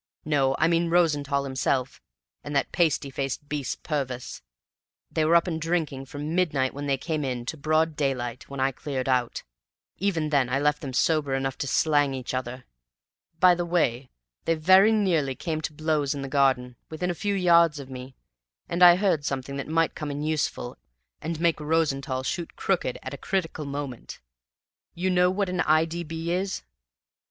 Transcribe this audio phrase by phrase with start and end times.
[0.25, 2.01] No, I mean Rosenthall himself,
[2.43, 4.41] and that pasty faced beast Purvis.
[5.11, 8.59] They were up and drinking from midnight, when they came in, to broad daylight, when
[8.59, 9.43] I cleared out.
[9.99, 12.65] Even then I left them sober enough to slang each other.
[13.39, 14.09] By the way,
[14.45, 18.15] they very nearly came to blows in the garden, within a few yards of me,
[18.67, 20.79] and I heard something that might come in useful
[21.21, 24.19] and make Rosenthall shoot crooked at a critical moment.
[24.95, 25.85] You know what an I.
[25.85, 26.03] D.
[26.03, 26.31] B.
[26.31, 26.63] is?"